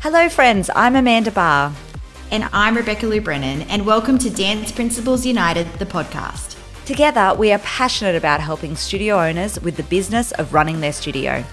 [0.00, 0.70] Hello, friends.
[0.76, 1.72] I'm Amanda Barr.
[2.30, 6.56] And I'm Rebecca Lou Brennan, and welcome to Dance Principles United, the podcast.
[6.84, 11.44] Together, we are passionate about helping studio owners with the business of running their studio.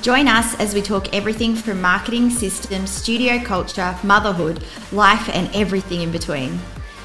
[0.00, 6.00] Join us as we talk everything from marketing, systems, studio culture, motherhood, life, and everything
[6.00, 6.58] in between.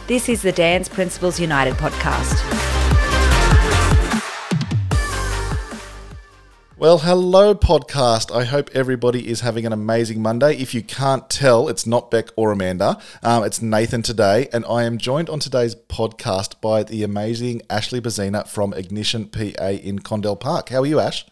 [0.07, 2.64] This is the Dance Principles United podcast.
[6.77, 8.35] Well, hello, podcast.
[8.35, 10.57] I hope everybody is having an amazing Monday.
[10.57, 12.99] If you can't tell, it's not Beck or Amanda.
[13.23, 18.01] Um, it's Nathan today, and I am joined on today's podcast by the amazing Ashley
[18.01, 20.67] Bazina from Ignition PA in Condell Park.
[20.67, 21.25] How are you, Ash?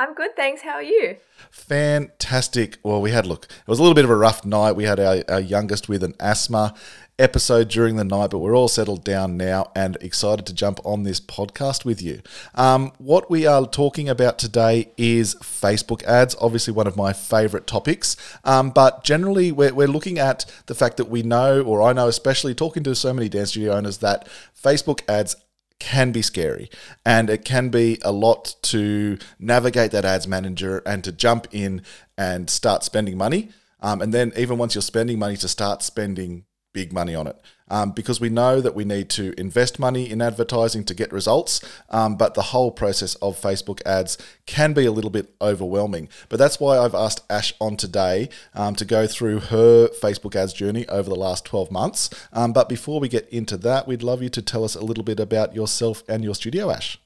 [0.00, 0.62] I'm good, thanks.
[0.62, 1.16] How are you?
[1.50, 2.78] Fantastic.
[2.84, 4.72] Well, we had, look, it was a little bit of a rough night.
[4.72, 6.74] We had our, our youngest with an asthma
[7.18, 11.02] episode during the night, but we're all settled down now and excited to jump on
[11.02, 12.20] this podcast with you.
[12.54, 17.66] Um, what we are talking about today is Facebook ads, obviously one of my favorite
[17.66, 18.16] topics.
[18.44, 22.06] Um, but generally, we're, we're looking at the fact that we know, or I know,
[22.06, 25.34] especially talking to so many dance studio owners, that Facebook ads
[25.80, 26.68] can be scary
[27.04, 31.82] and it can be a lot to navigate that ads manager and to jump in
[32.16, 33.50] and start spending money.
[33.80, 36.44] Um, and then, even once you're spending money, to start spending
[36.78, 37.36] big money on it
[37.70, 41.60] um, because we know that we need to invest money in advertising to get results.
[41.90, 46.08] Um, but the whole process of Facebook ads can be a little bit overwhelming.
[46.28, 50.52] But that's why I've asked Ash on today um, to go through her Facebook ads
[50.52, 52.10] journey over the last 12 months.
[52.32, 55.04] Um, but before we get into that, we'd love you to tell us a little
[55.04, 56.96] bit about yourself and your studio, Ash.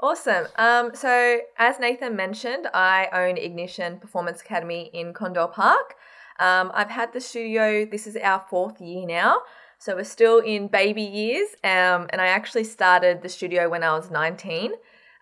[0.00, 0.46] Awesome.
[0.56, 5.94] Um, so, as Nathan mentioned, I own Ignition Performance Academy in Condell Park.
[6.42, 9.42] Um, I've had the studio, this is our fourth year now.
[9.78, 11.48] So we're still in baby years.
[11.62, 14.72] Um, and I actually started the studio when I was 19.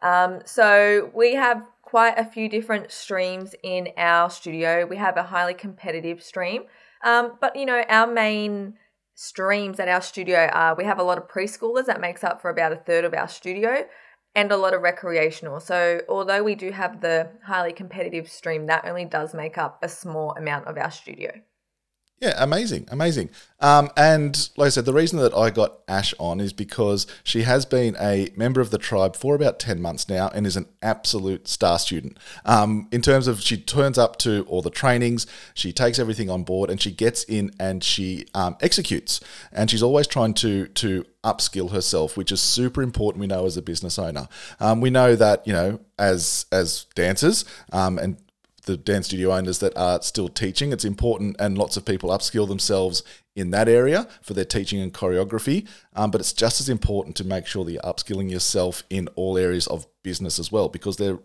[0.02, 4.86] Um, so we have quite a few different streams in our studio.
[4.86, 6.62] We have a highly competitive stream.
[7.04, 8.74] Um, but, you know, our main
[9.14, 12.48] streams at our studio are we have a lot of preschoolers that makes up for
[12.48, 13.84] about a third of our studio
[14.34, 15.60] and a lot of recreational.
[15.60, 19.88] So, although we do have the highly competitive stream, that only does make up a
[19.88, 21.32] small amount of our studio.
[22.20, 23.30] Yeah, amazing, amazing.
[23.60, 27.42] Um, and like I said, the reason that I got Ash on is because she
[27.44, 30.66] has been a member of the tribe for about 10 months now and is an
[30.82, 32.18] absolute star student.
[32.44, 36.42] Um, in terms of she turns up to all the trainings, she takes everything on
[36.42, 39.20] board and she gets in and she um, executes.
[39.50, 43.22] And she's always trying to, to upskill herself, which is super important.
[43.22, 47.46] We know as a business owner, um, we know that you know as as dancers
[47.72, 48.18] um, and
[48.70, 50.72] the dance studio owners that are still teaching.
[50.72, 53.02] It's important, and lots of people upskill themselves
[53.34, 55.66] in that area for their teaching and choreography.
[55.94, 59.36] Um, but it's just as important to make sure that you're upskilling yourself in all
[59.36, 61.18] areas of business as well, because they're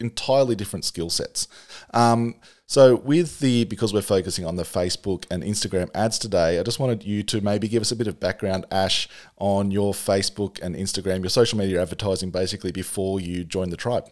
[0.00, 1.48] entirely different skill sets.
[1.94, 2.36] Um,
[2.66, 6.80] so, with the because we're focusing on the Facebook and Instagram ads today, I just
[6.80, 10.74] wanted you to maybe give us a bit of background, Ash, on your Facebook and
[10.74, 14.08] Instagram, your social media advertising, basically before you joined the tribe.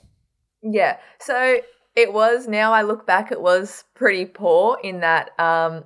[0.62, 0.96] Yeah.
[1.20, 1.58] So
[1.94, 2.48] it was.
[2.48, 5.84] Now I look back, it was pretty poor in that um,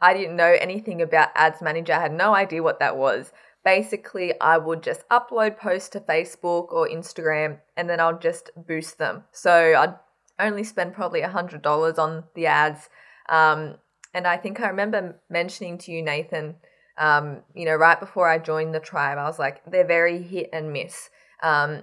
[0.00, 1.92] I didn't know anything about Ads Manager.
[1.92, 3.32] I had no idea what that was.
[3.64, 8.98] Basically, I would just upload posts to Facebook or Instagram and then I'll just boost
[8.98, 9.24] them.
[9.32, 9.94] So I'd
[10.38, 12.88] only spend probably a $100 on the ads.
[13.28, 13.76] Um,
[14.14, 16.56] and I think I remember mentioning to you, Nathan,
[16.96, 20.50] um, you know, right before I joined the tribe, I was like, they're very hit
[20.52, 21.10] and miss.
[21.42, 21.82] Um,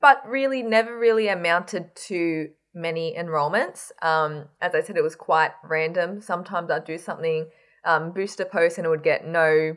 [0.00, 3.92] but really never really amounted to many enrollments.
[4.02, 6.20] Um, as I said, it was quite random.
[6.20, 7.48] Sometimes I'd do something,
[7.84, 9.76] um, boost a post, and it would get no,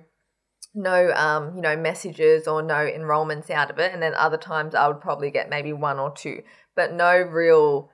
[0.74, 3.94] no, um, you know, messages or no enrollments out of it.
[3.94, 6.44] And then other times I would probably get maybe one or two,
[6.76, 7.90] but no real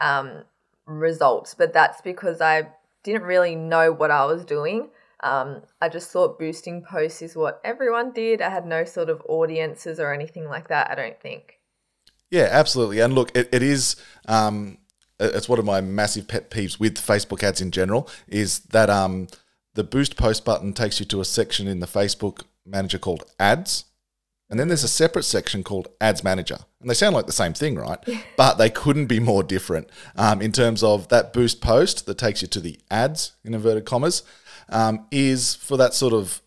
[0.00, 0.44] um,
[0.86, 1.54] results.
[1.54, 2.68] But that's because I
[3.02, 4.90] didn't really know what I was doing.
[5.22, 8.42] Um, I just thought boosting posts is what everyone did.
[8.42, 10.90] I had no sort of audiences or anything like that.
[10.90, 11.60] I don't think.
[12.30, 13.00] Yeah, absolutely.
[13.00, 13.96] And look, it, it is.
[14.26, 14.78] Um,
[15.20, 19.28] it's one of my massive pet peeves with Facebook ads in general is that um,
[19.74, 23.84] the boost post button takes you to a section in the Facebook manager called ads.
[24.50, 26.58] And then there's a separate section called Ads Manager.
[26.80, 27.98] And they sound like the same thing, right?
[28.36, 32.42] but they couldn't be more different um, in terms of that boost post that takes
[32.42, 34.22] you to the ads, in inverted commas,
[34.68, 36.42] um, is for that sort of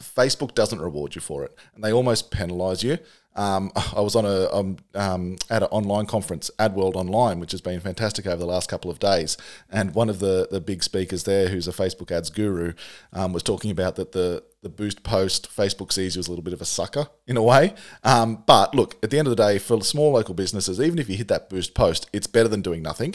[0.00, 1.56] Facebook doesn't reward you for it.
[1.74, 2.98] And they almost penalize you.
[3.36, 7.60] Um, I was on a um, um, at an online conference, AdWorld Online, which has
[7.60, 9.36] been fantastic over the last couple of days.
[9.70, 12.72] And one of the, the big speakers there, who's a Facebook ads guru,
[13.12, 16.42] um, was talking about that the the boost post Facebook sees you as a little
[16.42, 17.74] bit of a sucker in a way.
[18.04, 21.08] Um, but look, at the end of the day, for small local businesses, even if
[21.08, 23.14] you hit that boost post, it's better than doing nothing.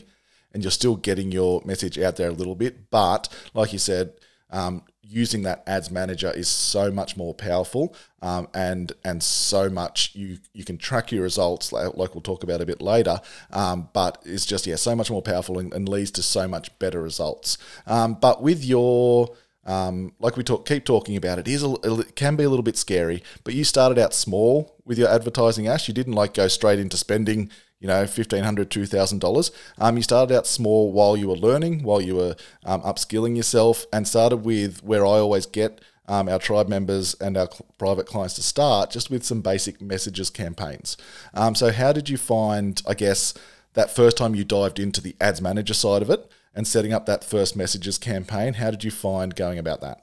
[0.55, 2.89] and you're still getting your message out there a little bit.
[2.89, 4.13] But like you said,
[4.49, 10.11] um, using that ads manager is so much more powerful um, and and so much
[10.15, 13.19] you you can track your results like, we'll talk about a bit later
[13.51, 16.77] um, but it's just yeah so much more powerful and, and leads to so much
[16.79, 19.29] better results um, but with your
[19.65, 22.63] um, like we talk, keep talking about it, is a, it can be a little
[22.63, 23.23] bit scary.
[23.43, 25.87] But you started out small with your advertising, Ash.
[25.87, 27.49] You didn't like go straight into spending
[27.79, 29.51] you know, $1,500, $2,000.
[29.77, 33.85] Um, you started out small while you were learning, while you were um, upskilling yourself,
[33.91, 38.05] and started with where I always get um, our tribe members and our cl- private
[38.05, 40.97] clients to start, just with some basic messages campaigns.
[41.33, 43.33] Um, so, how did you find, I guess,
[43.73, 47.05] that first time you dived into the ads manager side of it and setting up
[47.07, 48.53] that first messages campaign?
[48.55, 50.01] How did you find going about that?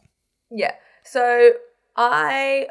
[0.51, 0.75] Yeah.
[1.05, 1.53] So,
[1.97, 2.69] I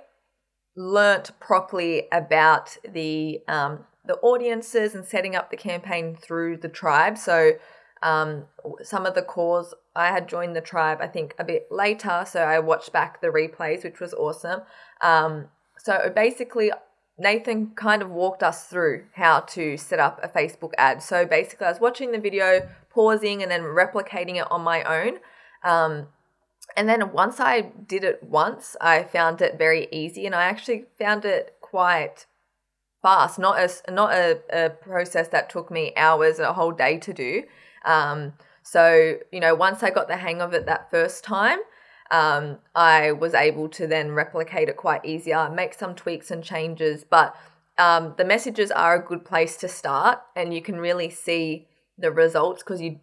[0.75, 7.17] learnt properly about the um, the audiences and setting up the campaign through the tribe.
[7.17, 7.53] So
[8.03, 8.45] um,
[8.83, 12.25] some of the calls I had joined the tribe, I think a bit later.
[12.27, 14.63] So I watched back the replays, which was awesome.
[15.01, 15.47] Um,
[15.77, 16.71] so basically,
[17.17, 21.01] Nathan kind of walked us through how to set up a Facebook ad.
[21.01, 25.19] So basically, I was watching the video, pausing, and then replicating it on my own.
[25.63, 26.07] Um,
[26.75, 30.85] and then once I did it once, I found it very easy, and I actually
[30.97, 32.25] found it quite
[33.01, 37.13] fast, not as not a, a process that took me hours, a whole day to
[37.13, 37.43] do.
[37.85, 38.33] Um,
[38.63, 41.59] so you know, once I got the hang of it that first time,
[42.11, 47.03] um, I was able to then replicate it quite easier, make some tweaks and changes.
[47.03, 47.35] But
[47.77, 51.67] um, the messages are a good place to start, and you can really see
[51.97, 52.99] the results because you.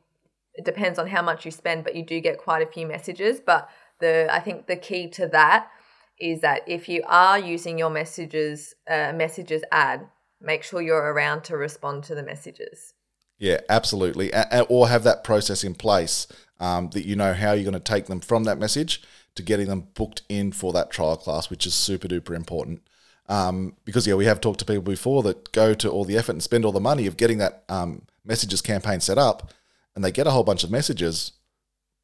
[0.55, 3.39] It depends on how much you spend, but you do get quite a few messages.
[3.39, 5.71] But the I think the key to that
[6.20, 10.06] is that if you are using your messages uh, messages ad,
[10.41, 12.94] make sure you're around to respond to the messages.
[13.38, 16.26] Yeah, absolutely, a- or have that process in place
[16.59, 19.03] um, that you know how you're going to take them from that message
[19.37, 22.82] to getting them booked in for that trial class, which is super duper important.
[23.29, 26.32] Um, because yeah, we have talked to people before that go to all the effort
[26.32, 29.53] and spend all the money of getting that um, messages campaign set up,
[29.94, 31.32] and they get a whole bunch of messages,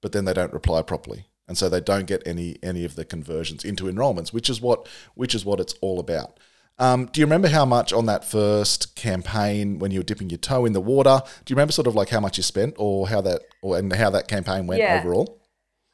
[0.00, 3.04] but then they don't reply properly and so they don't get any any of the
[3.04, 6.38] conversions into enrollments, which is what which is what it's all about.
[6.78, 10.38] Um, do you remember how much on that first campaign when you were dipping your
[10.38, 11.22] toe in the water?
[11.44, 13.92] Do you remember sort of like how much you spent, or how that, or and
[13.92, 15.00] how that campaign went yeah.
[15.00, 15.40] overall?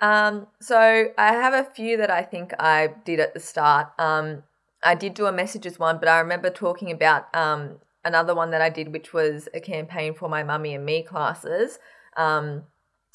[0.00, 3.88] Um, so I have a few that I think I did at the start.
[3.99, 4.44] Um,
[4.82, 8.62] I did do a messages one, but I remember talking about um, another one that
[8.62, 11.79] I did, which was a campaign for my mummy and me classes.
[12.17, 12.62] Um,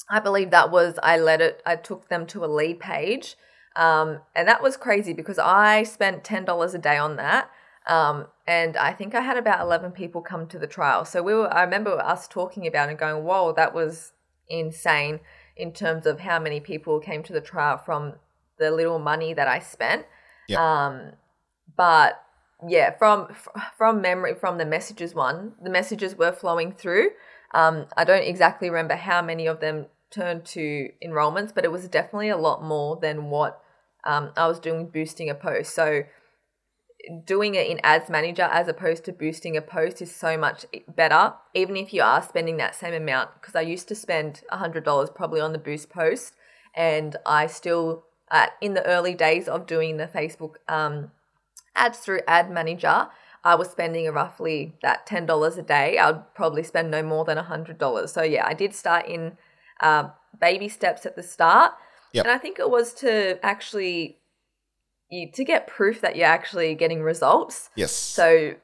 [0.08, 1.62] I believe that was I let it.
[1.66, 3.36] I took them to a lead page,
[3.74, 7.50] um, and that was crazy because I spent ten dollars a day on that.
[7.86, 11.04] Um, and I think I had about 11 people come to the trial.
[11.04, 14.12] So we were, I remember us talking about and going, whoa, that was
[14.48, 15.20] insane
[15.56, 18.14] in terms of how many people came to the trial from
[18.58, 20.04] the little money that I spent.
[20.48, 20.58] Yep.
[20.58, 21.12] Um,
[21.76, 22.22] but
[22.66, 23.28] yeah, from,
[23.76, 27.10] from memory, from the messages one, the messages were flowing through.
[27.52, 31.88] Um, I don't exactly remember how many of them turned to enrollments, but it was
[31.88, 33.62] definitely a lot more than what
[34.04, 35.74] um, I was doing boosting a post.
[35.74, 36.04] So
[37.24, 41.34] doing it in ads manager as opposed to boosting a post is so much better
[41.54, 45.40] even if you are spending that same amount because i used to spend $100 probably
[45.40, 46.34] on the boost post
[46.74, 51.10] and i still uh, in the early days of doing the facebook um,
[51.76, 53.08] ads through ad manager
[53.44, 57.38] i was spending roughly that $10 a day i would probably spend no more than
[57.38, 59.36] $100 so yeah i did start in
[59.80, 60.08] uh,
[60.40, 61.72] baby steps at the start.
[62.12, 62.24] Yep.
[62.24, 64.18] And I think it was to actually
[65.10, 67.70] you to get proof that you're actually getting results.
[67.76, 67.92] Yes.
[67.92, 68.54] So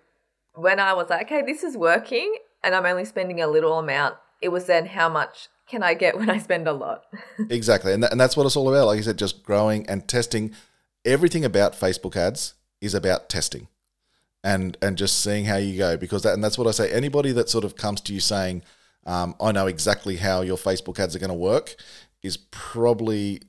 [0.55, 4.17] when I was like, okay, this is working and I'm only spending a little amount,
[4.41, 7.05] it was then how much can I get when I spend a lot?
[7.51, 7.93] exactly.
[7.93, 8.87] And, that, and that's what it's all about.
[8.87, 10.53] Like you said, just growing and testing.
[11.05, 13.69] Everything about Facebook ads is about testing
[14.45, 17.33] and and just seeing how you go because that and that's what I say anybody
[17.33, 18.63] that sort of comes to you saying
[19.07, 21.75] um, I know exactly how your Facebook ads are going to work,
[22.23, 23.43] is probably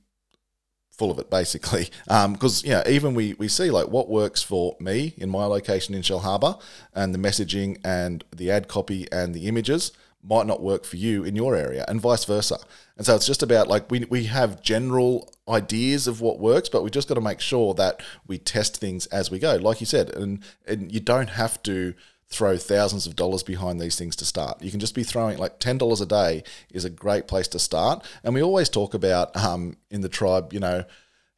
[0.93, 1.89] full of it basically.
[2.07, 5.95] Because um, yeah even we we see like what works for me in my location
[5.95, 6.61] in Shellharbour
[6.93, 9.91] and the messaging and the ad copy and the images
[10.25, 12.57] might not work for you in your area and vice versa.
[12.95, 16.83] And so it's just about like we, we have general ideas of what works but
[16.83, 19.55] we just got to make sure that we test things as we go.
[19.55, 21.95] Like you said and and you don't have to
[22.33, 24.61] throw thousands of dollars behind these things to start.
[24.61, 27.59] You can just be throwing like ten dollars a day is a great place to
[27.59, 28.03] start.
[28.23, 30.83] And we always talk about um, in the tribe, you know,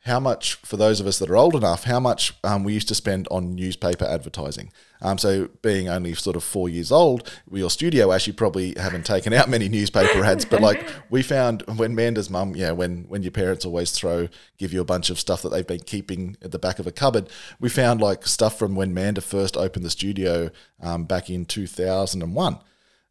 [0.05, 2.87] how much, for those of us that are old enough, how much um, we used
[2.89, 4.71] to spend on newspaper advertising.
[5.01, 9.33] Um, so, being only sort of four years old, your studio actually probably haven't taken
[9.33, 10.45] out many newspaper ads.
[10.45, 14.71] But like we found when Manda's mum, yeah, when when your parents always throw give
[14.71, 17.27] you a bunch of stuff that they've been keeping at the back of a cupboard,
[17.59, 21.65] we found like stuff from when Manda first opened the studio um, back in two
[21.65, 22.59] thousand and one.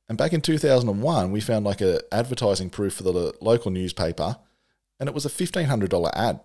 [0.08, 4.36] And back in 2001, we found like a advertising proof for the local newspaper,
[5.00, 6.40] and it was a $1,500 ad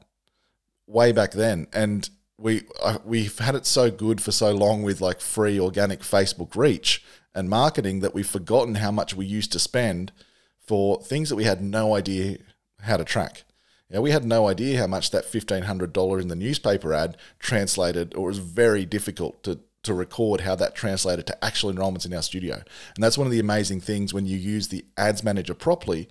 [0.90, 5.00] way back then, and we uh, we've had it so good for so long with
[5.02, 7.04] like free organic Facebook reach
[7.36, 10.12] and marketing that we've forgotten how much we used to spend
[10.60, 12.38] for things that we had no idea
[12.82, 13.44] how to track.
[13.90, 17.18] Yeah, we had no idea how much that fifteen hundred dollar in the newspaper ad
[17.38, 22.06] translated, or it was very difficult to to record how that translated to actual enrollments
[22.06, 22.56] in our studio.
[22.96, 26.10] And that's one of the amazing things when you use the ads manager properly,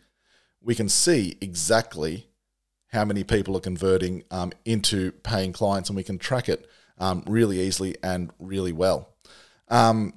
[0.62, 2.27] we can see exactly
[2.88, 6.66] how many people are converting um, into paying clients, and we can track it
[6.98, 9.10] um, really easily and really well.
[9.68, 10.14] Um,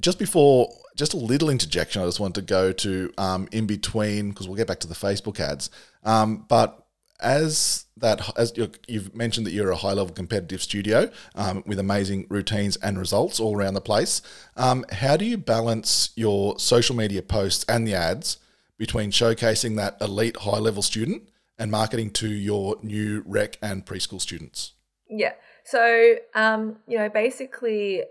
[0.00, 4.30] just before, just a little interjection, I just want to go to um, in between
[4.30, 5.70] because we'll get back to the Facebook ads.
[6.02, 6.86] Um, but
[7.20, 8.52] as that, as
[8.88, 13.38] you've mentioned that you're a high level competitive studio um, with amazing routines and results
[13.38, 14.22] all around the place.
[14.56, 18.38] how do you balance your social media posts and the ads
[18.76, 21.28] between showcasing that elite high level student
[21.62, 24.72] and marketing to your new rec and preschool students?
[25.08, 25.34] Yeah.
[25.64, 28.02] So, um, you know, basically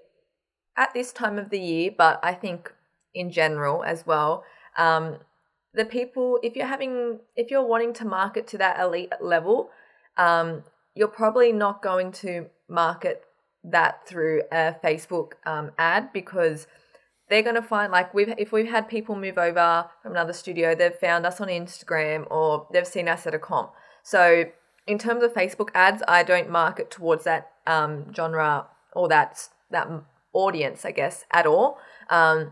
[0.78, 2.74] at this time of the year, but I think
[3.14, 4.46] in general as well,
[4.78, 5.18] um,
[5.74, 9.70] the people, if you're having, if you're wanting to market to that elite level,
[10.16, 10.64] um,
[10.96, 13.26] you're probably not going to market
[13.66, 16.68] that through a Facebook um, ad because
[17.32, 20.76] they're going to find like we've if we've had people move over from another studio
[20.76, 23.72] they've found us on instagram or they've seen us at a comp.
[24.04, 24.46] So
[24.86, 29.88] in terms of facebook ads i don't market towards that um, genre or that that
[30.34, 31.80] audience i guess at all.
[32.10, 32.52] Um,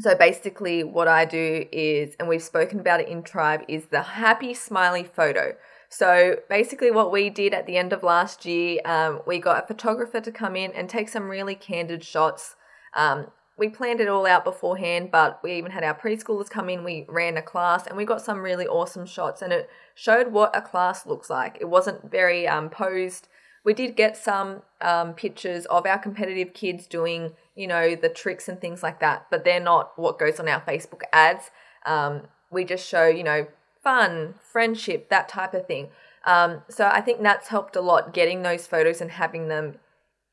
[0.00, 4.02] so basically what i do is and we've spoken about it in tribe is the
[4.02, 5.54] happy smiley photo.
[5.88, 9.66] So basically, what we did at the end of last year, um, we got a
[9.66, 12.56] photographer to come in and take some really candid shots
[12.96, 13.26] um,
[13.58, 16.84] we planned it all out beforehand, but we even had our preschoolers come in.
[16.84, 20.56] We ran a class and we got some really awesome shots, and it showed what
[20.56, 21.58] a class looks like.
[21.60, 23.28] It wasn't very um, posed.
[23.64, 28.48] We did get some um, pictures of our competitive kids doing, you know, the tricks
[28.48, 31.50] and things like that, but they're not what goes on our Facebook ads.
[31.86, 33.46] Um, we just show, you know,
[33.82, 35.88] fun, friendship, that type of thing.
[36.24, 39.76] Um, so I think that's helped a lot getting those photos and having them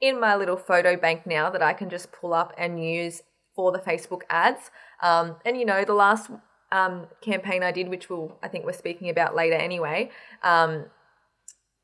[0.01, 3.21] in my little photo bank now that I can just pull up and use
[3.55, 4.71] for the Facebook ads.
[5.01, 6.29] Um, and you know, the last
[6.71, 10.11] um, campaign I did, which we'll I think we're speaking about later anyway,
[10.43, 10.85] um,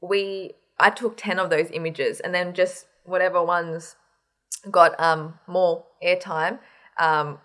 [0.02, 3.96] we I took ten of those images and then just whatever ones
[4.72, 6.60] got um, more airtime
[7.00, 7.40] um,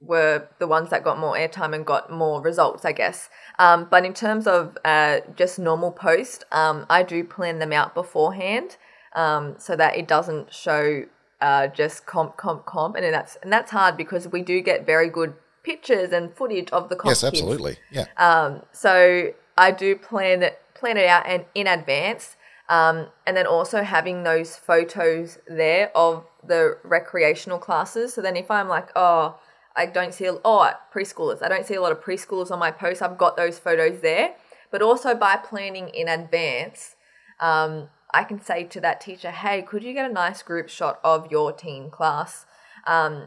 [0.00, 3.28] were the ones that got more airtime and got more results, I guess.
[3.58, 7.94] Um, but in terms of uh, just normal post, um, I do plan them out
[7.94, 8.76] beforehand
[9.16, 11.04] um, so that it doesn't show
[11.40, 15.08] uh, just comp, comp, comp, and that's and that's hard because we do get very
[15.08, 17.10] good pictures and footage of the comp.
[17.10, 17.76] Yes, absolutely.
[17.92, 18.06] Kids.
[18.06, 18.06] Yeah.
[18.16, 22.36] Um, so I do plan it plan it out and in advance,
[22.68, 28.14] um, and then also having those photos there of the recreational classes.
[28.14, 29.38] So then if I'm like, oh,
[29.74, 33.02] I don't see oh preschoolers, I don't see a lot of preschoolers on my post.
[33.02, 34.36] I've got those photos there,
[34.70, 36.96] but also by planning in advance.
[37.40, 41.00] Um, I can say to that teacher, hey, could you get a nice group shot
[41.04, 42.46] of your teen class?
[42.86, 43.26] Um,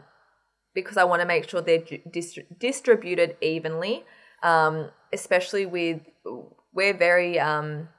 [0.74, 4.04] because I want to make sure they're dist- distributed evenly,
[4.42, 6.02] um, especially with,
[6.74, 7.90] we're very um,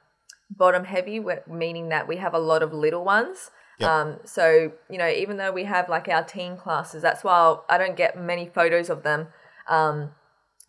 [0.49, 3.51] bottom heavy, meaning that we have a lot of little ones.
[3.89, 7.77] Um, so, you know, even though we have like our teen classes, that's why I
[7.77, 9.27] don't get many photos of them.
[9.69, 10.11] Um,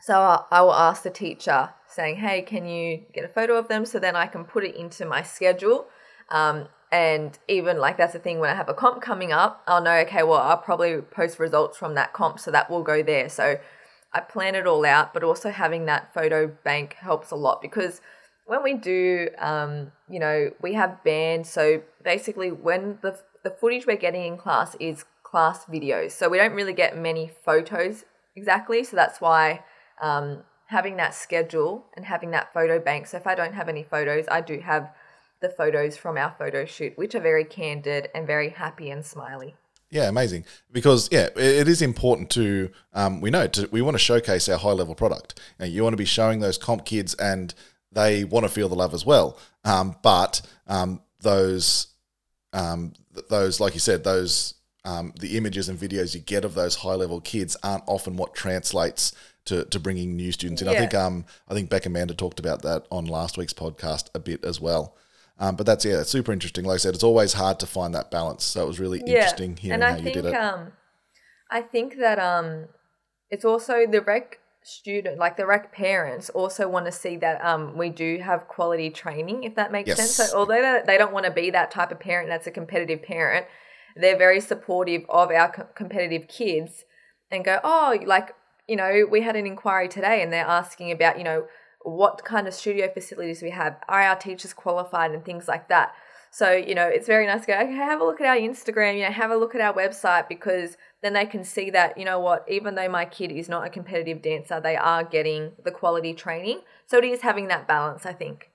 [0.02, 3.66] so I, I will ask the teacher saying, hey, can you get a photo of
[3.66, 5.88] them so then I can put it into my schedule
[6.32, 9.82] um, and even like that's the thing when I have a comp coming up, I'll
[9.82, 13.28] know, okay, well, I'll probably post results from that comp, so that will go there.
[13.28, 13.58] So
[14.12, 18.00] I plan it all out, but also having that photo bank helps a lot because
[18.44, 21.48] when we do, um, you know, we have bands.
[21.48, 26.38] So basically, when the the footage we're getting in class is class videos, so we
[26.38, 28.04] don't really get many photos
[28.36, 28.84] exactly.
[28.84, 29.64] So that's why
[30.02, 33.06] um, having that schedule and having that photo bank.
[33.06, 34.90] So if I don't have any photos, I do have
[35.42, 39.54] the photos from our photo shoot, which are very candid and very happy and smiley.
[39.90, 40.46] Yeah, amazing.
[40.72, 44.56] Because yeah, it is important to um, we know to, we want to showcase our
[44.56, 45.38] high level product.
[45.58, 47.52] You, know, you want to be showing those comp kids and
[47.92, 49.38] they want to feel the love as well.
[49.64, 51.88] Um, but um, those
[52.54, 54.54] um, th- those like you said those
[54.86, 58.34] um, the images and videos you get of those high level kids aren't often what
[58.34, 59.12] translates
[59.44, 60.68] to, to bringing new students in.
[60.68, 64.18] I think um I think Beck Amanda talked about that on last week's podcast a
[64.18, 64.96] bit as well.
[65.38, 66.64] Um, but that's yeah, super interesting.
[66.64, 68.44] Like I said, it's always hard to find that balance.
[68.44, 70.34] So it was really interesting hearing and I how you think did it.
[70.34, 70.72] um,
[71.50, 72.66] I think that um,
[73.30, 77.76] it's also the rec student, like the rec parents, also want to see that um,
[77.76, 79.98] we do have quality training, if that makes Yes.
[79.98, 80.30] sense.
[80.30, 83.02] So although they- they don't want to be that type of parent that's a competitive
[83.02, 83.46] parent,
[83.96, 86.84] they're very supportive of our co- competitive kids
[87.30, 88.34] and go, oh, like
[88.68, 91.46] you know, we had an inquiry today, and they're asking about you know
[91.84, 95.92] what kind of studio facilities we have, are our teachers qualified, and things like that.
[96.34, 98.96] So, you know, it's very nice to go, okay, have a look at our Instagram,
[98.96, 102.06] you know, have a look at our website because then they can see that, you
[102.06, 105.70] know what, even though my kid is not a competitive dancer, they are getting the
[105.70, 106.62] quality training.
[106.86, 108.50] So it is having that balance, I think.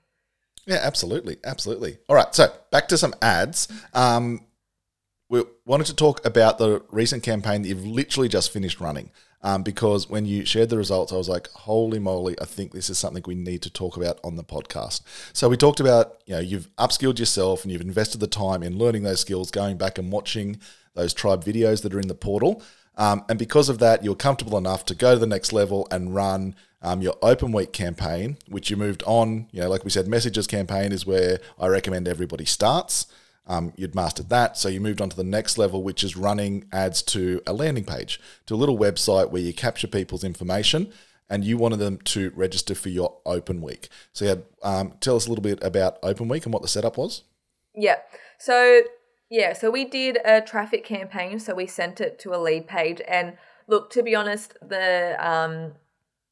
[0.66, 1.98] Yeah, absolutely, absolutely.
[2.08, 3.68] All right, so back to some ads.
[3.94, 4.44] Um,
[5.28, 9.12] we wanted to talk about the recent campaign that you've literally just finished running.
[9.42, 12.34] Um, because when you shared the results, I was like, "Holy moly!
[12.40, 15.02] I think this is something we need to talk about on the podcast."
[15.32, 18.78] So we talked about, you know, you've upskilled yourself and you've invested the time in
[18.78, 20.58] learning those skills, going back and watching
[20.94, 22.62] those tribe videos that are in the portal.
[22.96, 26.14] Um, and because of that, you're comfortable enough to go to the next level and
[26.14, 29.46] run um, your open week campaign, which you moved on.
[29.52, 33.06] You know, like we said, messages campaign is where I recommend everybody starts.
[33.48, 36.68] Um, you'd mastered that, so you moved on to the next level, which is running
[36.70, 40.92] ads to a landing page, to a little website where you capture people's information,
[41.30, 43.88] and you wanted them to register for your open week.
[44.12, 46.96] So, yeah, um, tell us a little bit about open week and what the setup
[46.96, 47.22] was.
[47.74, 47.96] Yeah.
[48.38, 48.82] So
[49.30, 51.38] yeah, so we did a traffic campaign.
[51.38, 53.36] So we sent it to a lead page, and
[53.66, 55.72] look, to be honest, the um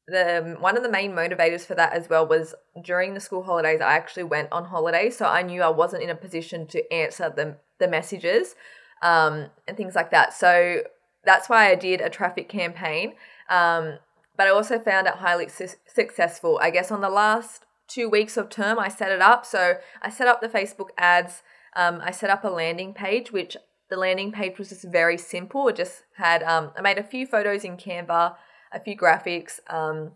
[0.07, 3.81] the one of the main motivators for that as well was during the school holidays.
[3.81, 7.31] I actually went on holiday, so I knew I wasn't in a position to answer
[7.35, 8.55] the the messages
[9.01, 10.33] um, and things like that.
[10.33, 10.81] So
[11.25, 13.13] that's why I did a traffic campaign.
[13.49, 13.99] Um,
[14.37, 16.59] but I also found it highly su- successful.
[16.61, 19.45] I guess on the last two weeks of term, I set it up.
[19.45, 21.43] So I set up the Facebook ads.
[21.75, 23.57] Um, I set up a landing page, which
[23.89, 25.67] the landing page was just very simple.
[25.67, 28.35] It just had um, I made a few photos in Canva,
[28.71, 30.11] a few graphics, um,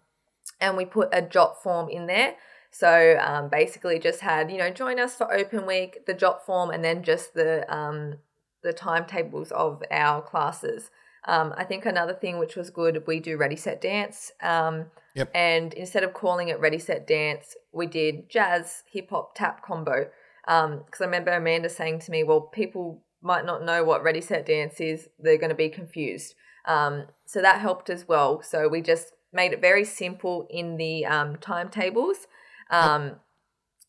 [0.59, 2.35] and we put a Jotform in there.
[2.71, 6.83] So um, basically, just had you know join us for Open Week, the Jotform, and
[6.83, 8.15] then just the um,
[8.63, 10.89] the timetables of our classes.
[11.27, 14.31] Um, I think another thing which was good, we do Ready Set Dance.
[14.41, 15.31] Um, Yep.
[15.35, 20.09] And instead of calling it Ready Set Dance, we did jazz, hip hop, tap combo.
[20.45, 24.45] Because I remember Amanda saying to me, well, people might not know what Ready Set
[24.45, 26.33] Dance is, they're going to be confused.
[26.65, 28.41] Um, so that helped as well.
[28.41, 32.27] So we just made it very simple in the um, timetables.
[32.69, 33.17] Um,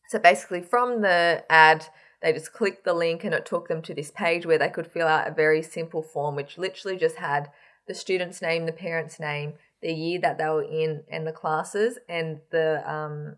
[0.09, 1.87] so basically, from the ad,
[2.21, 4.87] they just clicked the link and it took them to this page where they could
[4.87, 7.49] fill out a very simple form, which literally just had
[7.87, 11.99] the student's name, the parent's name, the year that they were in, and the classes,
[12.07, 13.35] and the um,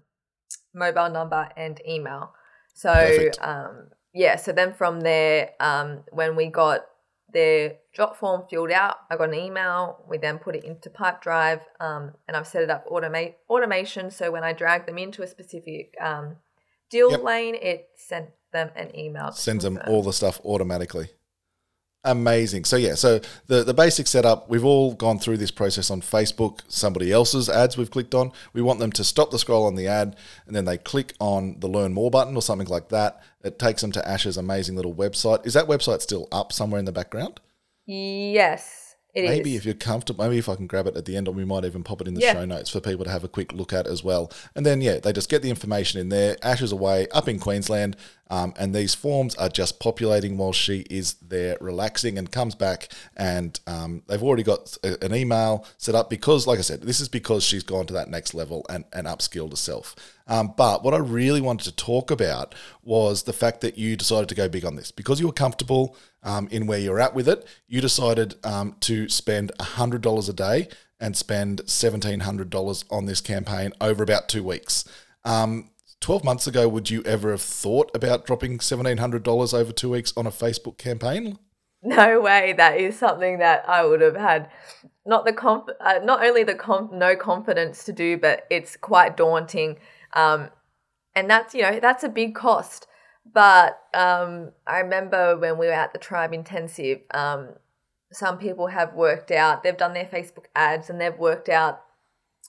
[0.73, 2.33] mobile number and email.
[2.75, 6.85] So, um, yeah, so then from there, um, when we got
[7.35, 10.03] their drop form filled out, I got an email.
[10.09, 14.09] We then put it into Pipedrive, um, and I've set it up automate automation.
[14.09, 16.37] So when I drag them into a specific um,
[16.89, 17.23] deal Yep.
[17.23, 19.31] lane, it sent them an email.
[19.33, 21.09] sends them all the stuff automatically.
[22.05, 22.65] Amazing.
[22.65, 26.59] So yeah, so the the basic setup, we've all gone through this process on Facebook,
[26.67, 28.31] somebody else's ads we've clicked on.
[28.53, 30.15] We want them to stop the scroll on the ad
[30.45, 33.21] and then they click on the learn more button or something like that.
[33.43, 35.45] It takes them to Ash's amazing little website.
[35.47, 37.39] Is that website still up somewhere in the background?
[37.87, 39.29] Yes, it is.
[39.29, 41.45] maybe if you're comfortable, maybe if I can grab it at the end, or we
[41.45, 42.33] might even pop it in the Yeah.
[42.33, 44.31] show notes for people to have a quick look at as well.
[44.55, 46.35] And then, yeah, they just get the information in there.
[46.41, 47.95] Ash is away up in Queensland,
[48.29, 52.89] um, and these forms are just populating while she is there relaxing and comes back.
[53.15, 56.99] And um, they've already got a- an email set up because, like I said, this
[56.99, 59.95] is because she's gone to that next level and, and upskilled herself.
[60.27, 64.27] Um, but what I really wanted to talk about was the fact that you decided
[64.29, 67.29] to go big on this because you were comfortable um, in where you're at with
[67.29, 67.45] it.
[67.67, 70.67] You decided um, to spend $100 a day
[70.99, 74.85] and spend $1,700 on this campaign over about two weeks.
[75.23, 75.69] Um,
[76.05, 80.27] 12 months ago, would you ever have thought about dropping $1,700 over two weeks on
[80.27, 81.39] a Facebook campaign?
[81.81, 82.53] No way.
[82.53, 84.51] That is something that I would have had
[85.03, 85.33] not the
[85.79, 89.79] uh, not only the no confidence to do, but it's quite daunting.
[90.13, 90.51] Um,
[91.15, 92.85] and that's you know that's a big cost.
[93.33, 97.49] But um, I remember when we were at the Tribe Intensive, um,
[98.11, 99.63] some people have worked out.
[99.63, 101.81] They've done their Facebook ads and they've worked out.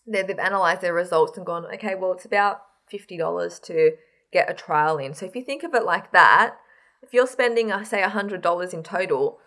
[0.06, 3.92] They've, they've analyzed their results and gone, okay, well, it's about $50 to
[4.32, 5.14] get a trial in.
[5.14, 6.56] So if you think of it like that,
[7.02, 9.38] if you're spending, uh, say, $100 in total,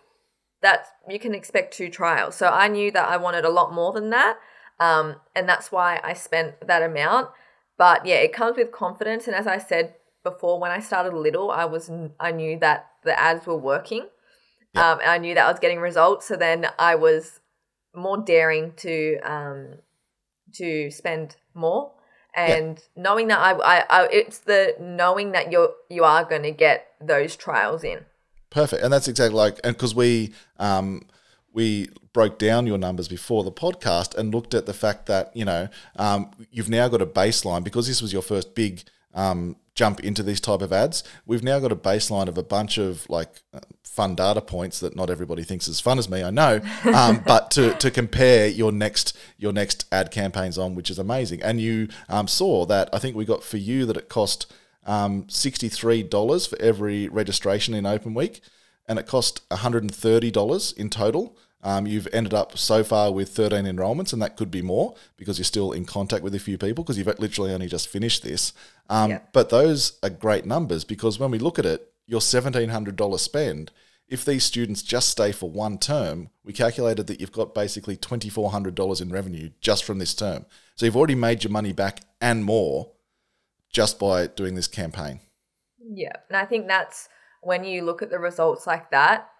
[0.62, 2.36] that you can expect two trials.
[2.36, 4.38] So I knew that I wanted a lot more than that.
[4.78, 7.30] Um, and that's why I spent that amount.
[7.76, 9.26] But yeah, it comes with confidence.
[9.26, 13.18] And as I said before, when I started little, I was I knew that the
[13.18, 14.02] ads were working,
[14.74, 16.26] um, and I knew that I was getting results.
[16.26, 17.40] So then I was
[17.94, 19.78] more daring to um,
[20.54, 21.92] to spend more,
[22.34, 26.50] and knowing that I, I, I it's the knowing that you're you are going to
[26.50, 28.04] get those trials in.
[28.50, 31.02] Perfect, and that's exactly like, and because we um,
[31.52, 35.44] we broke down your numbers before the podcast and looked at the fact that you
[35.44, 38.82] know um, you've now got a baseline because this was your first big
[39.14, 41.02] um, jump into these type of ads.
[41.26, 43.42] We've now got a baseline of a bunch of like
[43.82, 46.60] fun data points that not everybody thinks as fun as me, I know,
[46.94, 51.42] um, but to, to compare your next your next ad campaigns on, which is amazing.
[51.42, 54.52] And you um, saw that I think we got for you that it cost
[54.86, 58.40] um, $63 for every registration in Open Week,
[58.86, 61.36] and it cost $130 in total.
[61.62, 65.38] Um, you've ended up so far with 13 enrollments, and that could be more because
[65.38, 68.52] you're still in contact with a few people because you've literally only just finished this.
[68.88, 69.32] Um, Yep.
[69.32, 73.70] But those are great numbers because when we look at it, your $1,700 spend,
[74.08, 79.00] if these students just stay for one term, we calculated that you've got basically $2,400
[79.00, 80.46] in revenue just from this term.
[80.74, 82.90] So you've already made your money back and more
[83.72, 85.20] just by doing this campaign.
[85.78, 86.12] Yeah.
[86.28, 87.08] And I think that's
[87.42, 89.30] when you look at the results like that,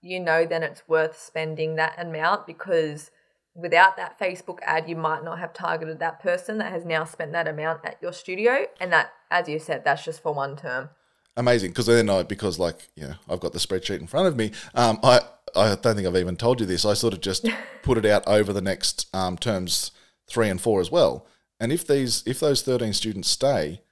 [0.00, 3.10] you know then it's worth spending that amount because
[3.58, 7.32] without that Facebook ad, you might not have targeted that person that has now spent
[7.32, 8.66] that amount at your studio.
[8.80, 10.90] And that, as you said, that's just for one term.
[11.36, 14.36] amazing because then I because like you know I've got the spreadsheet in front of
[14.36, 14.52] me.
[14.74, 15.20] Um, I
[15.56, 16.84] I don't think I've even told you this.
[16.84, 17.46] I sort of just
[17.82, 19.90] put it out over the next um, terms
[20.28, 21.26] three and four as well.
[21.60, 23.82] And if these if those thirteen students stay,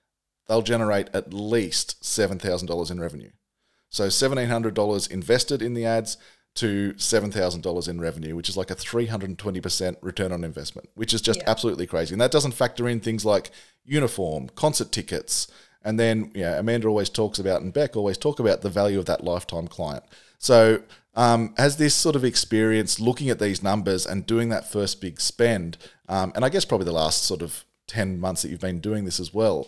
[0.48, 3.30] they'll generate at least seven thousand dollars in revenue.
[3.96, 6.18] So seventeen hundred dollars invested in the ads
[6.56, 9.96] to seven thousand dollars in revenue, which is like a three hundred and twenty percent
[10.02, 11.50] return on investment, which is just Yeah.
[11.50, 12.12] absolutely crazy.
[12.12, 13.50] And that doesn't factor in things like
[13.86, 15.48] uniform, concert tickets,
[15.82, 18.98] and then you know, Amanda always talks about and Beck always talk about the value
[18.98, 20.04] of that lifetime client.
[20.38, 20.82] So
[21.14, 25.22] um, has this sort of experience looking at these numbers and doing that first big
[25.22, 28.80] spend, um, and I guess probably the last sort of ten months that you've been
[28.80, 29.66] doing this as well.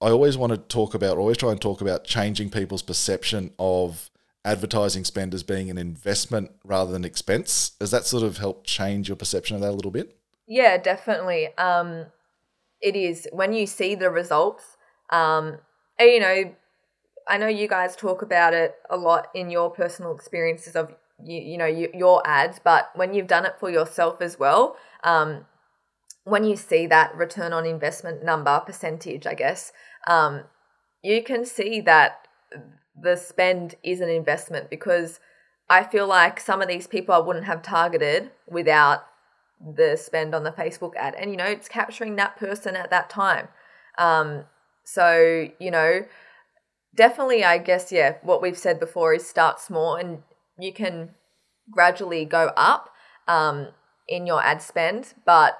[0.00, 4.10] I always want to talk about, always try and talk about changing people's perception of
[4.44, 7.72] advertising spend as being an investment rather than expense.
[7.80, 10.16] Has that sort of helped change your perception of that a little bit?
[10.46, 11.48] Yeah, definitely.
[11.58, 12.06] Um,
[12.80, 14.76] it is when you see the results.
[15.10, 15.58] Um,
[15.98, 16.54] you know,
[17.26, 21.40] I know you guys talk about it a lot in your personal experiences of you,
[21.40, 25.44] you know you, your ads, but when you've done it for yourself as well, um,
[26.24, 29.72] when you see that return on investment number percentage, I guess,
[30.08, 30.44] um,
[31.02, 32.26] you can see that
[33.00, 35.20] the spend is an investment because
[35.70, 39.04] I feel like some of these people I wouldn't have targeted without
[39.60, 41.14] the spend on the Facebook ad.
[41.14, 43.48] And, you know, it's capturing that person at that time.
[43.98, 44.44] Um,
[44.84, 46.06] so, you know,
[46.94, 50.22] definitely, I guess, yeah, what we've said before is start small and
[50.58, 51.10] you can
[51.70, 52.90] gradually go up
[53.26, 53.68] um,
[54.08, 55.12] in your ad spend.
[55.26, 55.58] But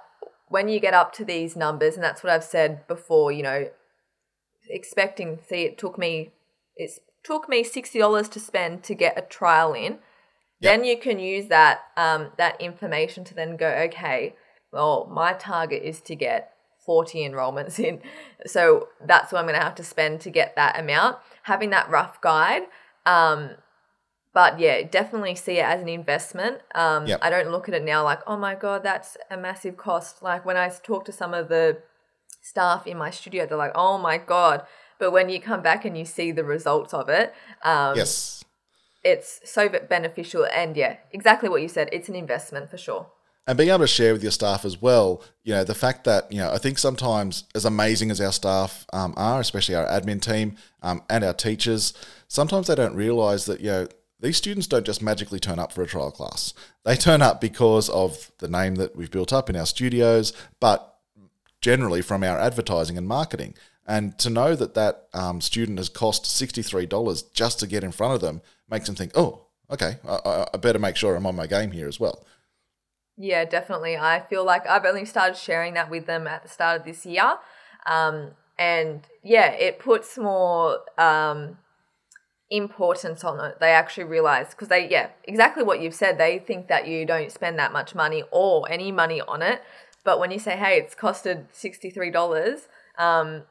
[0.49, 3.69] when you get up to these numbers, and that's what I've said before, you know,
[4.71, 6.31] expecting, see, it took me,
[6.77, 6.91] it
[7.23, 9.99] took me $60 to spend to get a trial in
[10.61, 14.35] then you can use that um, that information to then go okay
[14.73, 16.55] well my target is to get
[16.85, 18.01] 40 enrollments in.
[18.47, 21.19] So that's what i'm going to have to spend to get that amount.
[21.43, 22.63] Having that rough guide
[23.05, 23.51] um,
[24.33, 26.59] but yeah definitely see it as an investment.
[26.75, 27.19] Um, Yep.
[27.23, 30.23] i don't look at it now like oh my god that's a massive cost.
[30.23, 31.79] Like when i talk to some of the
[32.49, 34.59] staff in my studio they're like oh my god.
[35.01, 37.33] But when you come back and you see the results of it
[37.63, 38.45] um, Yes.
[39.05, 43.07] it's so beneficial and yeah exactly what you said it's an investment for sure.
[43.47, 46.31] And being able to share with your staff as well you know the fact that
[46.33, 50.21] you know i think sometimes as amazing as our staff um, are especially our admin
[50.21, 51.95] team um, and our teachers
[52.29, 53.89] sometimes they don't realize that you know
[54.21, 56.53] these students don't just magically turn up for a trial class.
[56.85, 60.98] They turn up because of the name that we've built up in our studios but
[61.61, 63.55] generally from our advertising and marketing.
[63.87, 68.15] And to know that that um, student has cost $63 just to get in front
[68.15, 71.47] of them makes them think oh okay I, I, better make sure i'm on my
[71.47, 72.27] game here as well.
[73.17, 73.97] Yeah definitely.
[73.97, 77.07] I feel like i've only started sharing that with them at the start of this
[77.07, 77.39] year.
[77.87, 81.57] Um, and yeah it puts more um,
[82.51, 83.59] importance on it.
[83.59, 87.33] They actually realize because they yeah exactly what you've said they think that you don't
[87.33, 89.63] spend that much money or any money on it
[90.05, 92.67] but when you say hey it's costed $63
[92.99, 93.43] um,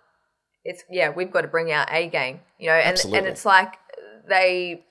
[0.66, 3.20] it's yeah, we've got to bring our A game, you know, and Absolutely.
[3.20, 3.76] and it's like
[4.28, 4.84] they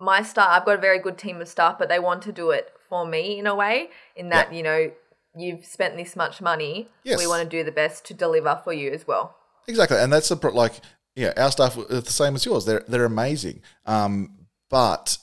[0.00, 0.48] my staff.
[0.50, 3.06] I've got a very good team of staff, but they want to do it for
[3.06, 4.56] me in a way, in that Yeah.
[4.56, 4.92] you know
[5.36, 6.88] you've spent this much money.
[7.04, 7.18] Yes.
[7.20, 9.36] We want to do the best to deliver for you as well.
[9.68, 10.80] Exactly, and that's the pro- like
[11.14, 12.64] yeah, our staff are the same as yours.
[12.64, 13.62] They're they're amazing.
[13.86, 15.18] Um, but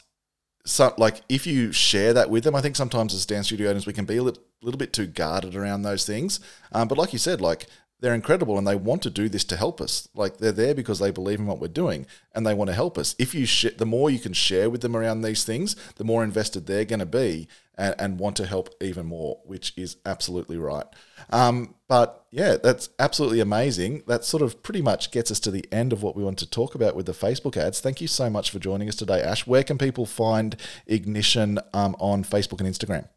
[0.67, 3.87] so like if you share that with them, I think sometimes as dance studio owners
[3.87, 6.41] we can be a little, little bit too guarded around those things.
[6.73, 7.67] Um, but like you said, like
[7.99, 10.07] they're incredible and they want to do this to help us.
[10.13, 12.97] Like they're there because they believe in what we're doing and they want to help
[12.97, 13.15] us.
[13.17, 16.23] If you sh- the more you can share with them around these things, the more
[16.23, 20.57] invested they're going to be and, and want to help even more, which is absolutely
[20.57, 20.85] right.
[21.31, 24.03] Um, but yeah, that's absolutely amazing.
[24.07, 26.49] That sort of pretty much gets us to the end of what we want to
[26.49, 27.79] talk about with the Facebook ads.
[27.79, 29.47] Thank you so much for joining us today, Ash.
[29.47, 30.55] Where can people find
[30.85, 33.07] Ignition um, on Facebook and Instagram?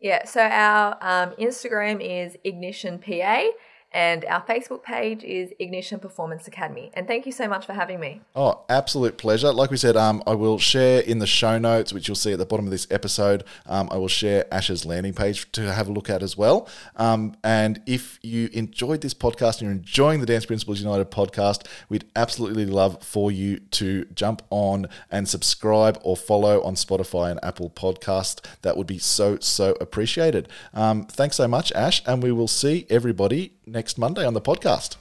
[0.00, 3.46] Yeah, so our um, Instagram is Ignition PA
[3.92, 6.90] and our Facebook page is Ignition Performance Academy.
[6.94, 8.20] And thank you so much for having me.
[8.36, 9.52] Oh, absolute pleasure.
[9.52, 12.38] Like we said, um, I will share in the show notes, which you'll see at
[12.38, 13.44] the bottom of this episode.
[13.66, 16.68] Um, I will share Ash's landing page to have a look at as well.
[16.96, 21.66] Um, and if you enjoyed this podcast and you're enjoying the Dance Principles United podcast,
[21.88, 27.40] we'd absolutely love for you to jump on and subscribe or follow on Spotify and
[27.42, 28.44] Apple Podcast.
[28.62, 30.48] That would be so, so appreciated.
[30.74, 32.02] Um, thanks so much, Ash.
[32.06, 34.96] And we will see everybody next Monday on the podcast.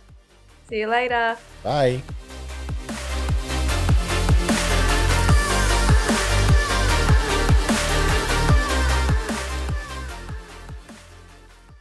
[0.70, 1.38] See you later.
[1.64, 2.02] Bye.